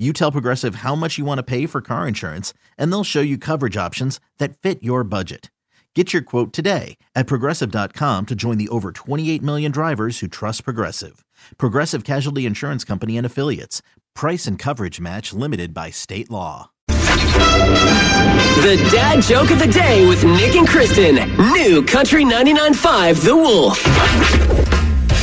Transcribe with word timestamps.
you 0.00 0.14
tell 0.14 0.32
Progressive 0.32 0.76
how 0.76 0.94
much 0.94 1.18
you 1.18 1.26
want 1.26 1.38
to 1.38 1.42
pay 1.42 1.66
for 1.66 1.82
car 1.82 2.08
insurance, 2.08 2.54
and 2.78 2.90
they'll 2.90 3.04
show 3.04 3.20
you 3.20 3.36
coverage 3.36 3.76
options 3.76 4.18
that 4.38 4.56
fit 4.58 4.82
your 4.82 5.04
budget. 5.04 5.50
Get 5.94 6.12
your 6.12 6.22
quote 6.22 6.52
today 6.52 6.96
at 7.14 7.26
progressive.com 7.26 8.26
to 8.26 8.34
join 8.36 8.58
the 8.58 8.68
over 8.68 8.92
28 8.92 9.42
million 9.42 9.72
drivers 9.72 10.20
who 10.20 10.28
trust 10.28 10.64
Progressive. 10.64 11.24
Progressive 11.58 12.04
Casualty 12.04 12.46
Insurance 12.46 12.84
Company 12.84 13.18
and 13.18 13.26
Affiliates. 13.26 13.82
Price 14.14 14.46
and 14.46 14.56
coverage 14.56 15.00
match 15.00 15.32
limited 15.32 15.74
by 15.74 15.90
state 15.90 16.30
law. 16.30 16.70
The 16.86 18.76
dad 18.92 19.22
joke 19.22 19.50
of 19.50 19.58
the 19.58 19.66
day 19.66 20.06
with 20.06 20.22
Nick 20.24 20.54
and 20.54 20.68
Kristen. 20.68 21.16
New 21.52 21.84
Country 21.84 22.24
99.5 22.24 23.24
The 23.24 23.36
Wolf. 23.36 23.78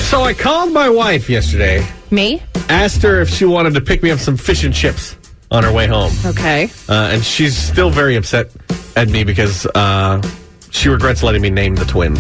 So 0.10 0.22
I 0.22 0.34
called 0.34 0.74
my 0.74 0.90
wife 0.90 1.30
yesterday 1.30 1.88
Me? 2.12 2.44
Asked 2.70 3.02
her 3.04 3.22
if 3.22 3.30
she 3.30 3.46
wanted 3.46 3.74
to 3.74 3.82
pick 3.82 4.04
me 4.04 4.12
up 4.12 4.20
some 4.20 4.38
fish 4.38 4.64
and 4.64 4.74
chips 4.74 5.16
on 5.52 5.64
her 5.64 5.72
way 5.72 5.88
home. 5.88 6.12
Okay. 6.26 6.70
Uh, 6.90 7.10
and 7.12 7.24
she's 7.24 7.58
still 7.58 7.90
very 7.90 8.16
upset 8.16 8.52
at 8.96 9.10
me 9.10 9.24
because 9.24 9.66
uh, 9.76 10.22
she 10.72 10.90
regrets 10.90 11.24
letting 11.24 11.42
me 11.42 11.50
name 11.50 11.76
the 11.76 11.86
twins. 11.86 12.20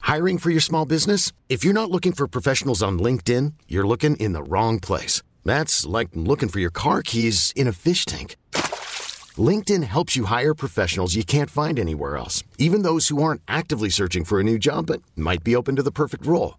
Hiring 0.00 0.38
for 0.38 0.50
your 0.50 0.60
small 0.60 0.84
business? 0.84 1.32
If 1.48 1.64
you're 1.64 1.72
not 1.72 1.90
looking 1.90 2.12
for 2.12 2.28
professionals 2.28 2.82
on 2.82 2.98
LinkedIn, 2.98 3.54
you're 3.68 3.86
looking 3.86 4.16
in 4.16 4.32
the 4.32 4.42
wrong 4.42 4.78
place. 4.78 5.22
That's 5.44 5.86
like 5.86 6.08
looking 6.14 6.48
for 6.48 6.60
your 6.60 6.70
car 6.70 7.02
keys 7.02 7.52
in 7.56 7.66
a 7.66 7.72
fish 7.72 8.04
tank. 8.04 8.36
LinkedIn 9.38 9.82
helps 9.84 10.14
you 10.14 10.26
hire 10.26 10.54
professionals 10.54 11.14
you 11.14 11.24
can't 11.24 11.50
find 11.50 11.78
anywhere 11.78 12.18
else, 12.18 12.44
even 12.58 12.82
those 12.82 13.08
who 13.08 13.22
aren't 13.22 13.40
actively 13.48 13.88
searching 13.88 14.24
for 14.24 14.38
a 14.38 14.44
new 14.44 14.58
job 14.58 14.86
but 14.86 15.00
might 15.16 15.42
be 15.42 15.56
open 15.56 15.76
to 15.76 15.82
the 15.82 15.90
perfect 15.90 16.26
role. 16.26 16.58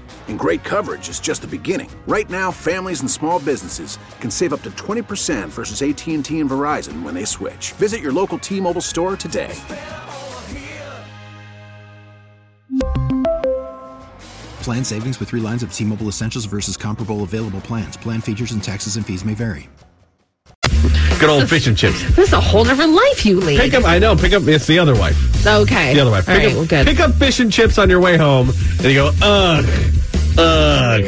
And 0.27 0.39
great 0.39 0.63
coverage 0.63 1.09
is 1.09 1.19
just 1.19 1.43
the 1.43 1.47
beginning. 1.47 1.91
Right 2.07 2.27
now, 2.29 2.49
families 2.49 3.01
and 3.01 3.11
small 3.11 3.39
businesses 3.39 3.99
can 4.19 4.31
save 4.31 4.53
up 4.53 4.63
to 4.63 4.71
20% 4.71 5.49
versus 5.49 5.83
AT&T 5.83 6.39
and 6.39 6.49
Verizon 6.49 7.03
when 7.03 7.13
they 7.13 7.25
switch. 7.25 7.73
Visit 7.73 8.01
your 8.01 8.11
local 8.11 8.39
T-Mobile 8.39 8.81
store 8.81 9.15
today. 9.15 9.53
Plan 14.63 14.83
savings 14.83 15.19
with 15.19 15.29
3 15.29 15.41
lines 15.41 15.61
of 15.61 15.71
T-Mobile 15.71 16.07
Essentials 16.07 16.45
versus 16.45 16.77
comparable 16.77 17.21
available 17.23 17.61
plans. 17.61 17.95
Plan 17.97 18.21
features 18.21 18.51
and 18.51 18.63
taxes 18.63 18.95
and 18.95 19.05
fees 19.05 19.23
may 19.23 19.35
vary. 19.35 19.69
Good 21.19 21.29
old 21.29 21.47
fish 21.47 21.67
and 21.67 21.77
chips. 21.77 22.01
This 22.15 22.29
is 22.29 22.33
a 22.33 22.41
whole 22.41 22.63
different 22.63 22.93
life 22.93 23.25
you 23.27 23.39
lead. 23.39 23.59
Pick 23.59 23.75
up, 23.75 23.85
I 23.85 23.99
know, 23.99 24.15
pick 24.15 24.33
up, 24.33 24.41
it's 24.47 24.65
the 24.65 24.79
other 24.79 24.95
wife. 24.95 25.45
Okay. 25.45 25.93
The 25.93 25.99
other 25.99 26.09
wife. 26.09 26.25
Pick, 26.25 26.37
right, 26.37 26.47
up, 26.47 26.53
well, 26.53 26.65
good. 26.65 26.87
pick 26.87 26.99
up 26.99 27.11
fish 27.13 27.39
and 27.39 27.53
chips 27.53 27.77
on 27.77 27.91
your 27.91 27.99
way 27.99 28.17
home, 28.17 28.49
and 28.49 28.85
you 28.85 28.95
go, 28.95 29.11
ugh, 29.21 29.63
ugh. 30.37 31.01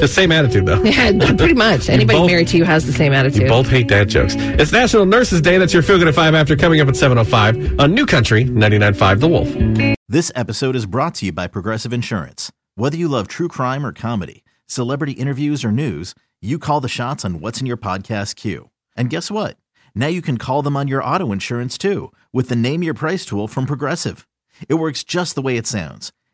The 0.00 0.08
same 0.08 0.30
attitude, 0.32 0.66
though. 0.66 0.82
Yeah, 0.82 1.12
pretty 1.36 1.54
much. 1.54 1.88
Anybody 1.88 2.18
both- 2.18 2.26
married 2.30 2.48
to 2.48 2.56
you 2.56 2.64
has 2.64 2.86
the 2.86 2.92
same 2.92 3.12
attitude. 3.12 3.42
You 3.42 3.48
both 3.48 3.68
hate 3.68 3.88
dad 3.88 4.08
jokes. 4.08 4.34
It's 4.38 4.72
National 4.72 5.06
Nurses 5.06 5.40
Day. 5.40 5.58
That's 5.58 5.72
your 5.74 5.82
Feel 5.82 5.98
Good 5.98 6.08
at 6.08 6.14
5 6.14 6.34
after 6.34 6.56
coming 6.56 6.80
up 6.80 6.88
at 6.88 6.94
7.05 6.94 7.80
on 7.80 7.94
New 7.94 8.06
Country 8.06 8.44
99.5 8.44 9.20
The 9.20 9.28
Wolf. 9.28 9.96
This 10.08 10.30
episode 10.34 10.76
is 10.76 10.86
brought 10.86 11.14
to 11.16 11.26
you 11.26 11.32
by 11.32 11.46
Progressive 11.48 11.92
Insurance. 11.92 12.50
Whether 12.76 12.96
you 12.96 13.08
love 13.08 13.28
true 13.28 13.48
crime 13.48 13.84
or 13.84 13.92
comedy, 13.92 14.44
celebrity 14.66 15.12
interviews 15.12 15.64
or 15.64 15.72
news, 15.72 16.14
you 16.40 16.58
call 16.58 16.80
the 16.80 16.88
shots 16.88 17.24
on 17.24 17.40
what's 17.40 17.60
in 17.60 17.66
your 17.66 17.76
podcast 17.76 18.36
queue. 18.36 18.70
And 18.96 19.10
guess 19.10 19.30
what? 19.30 19.56
Now 19.94 20.06
you 20.06 20.22
can 20.22 20.38
call 20.38 20.62
them 20.62 20.76
on 20.76 20.86
your 20.86 21.02
auto 21.02 21.32
insurance 21.32 21.76
too 21.76 22.12
with 22.32 22.48
the 22.48 22.56
Name 22.56 22.82
Your 22.84 22.94
Price 22.94 23.24
tool 23.26 23.48
from 23.48 23.66
Progressive. 23.66 24.28
It 24.68 24.74
works 24.74 25.02
just 25.04 25.34
the 25.34 25.42
way 25.42 25.56
it 25.56 25.66
sounds. 25.66 26.12